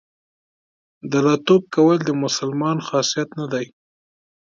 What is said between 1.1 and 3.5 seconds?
دله توب کول د مسلمان خاصیت نه